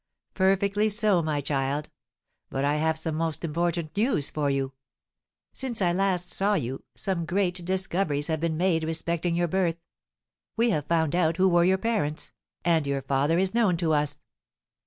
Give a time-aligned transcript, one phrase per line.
[0.33, 1.91] "Perfectly so, my child;
[2.49, 4.73] but I have some most important news for you.
[5.53, 9.77] Since I last saw you some great discoveries have been made respecting your birth.
[10.57, 12.31] We have found out who were your parents,
[12.65, 14.23] and your father is known to us."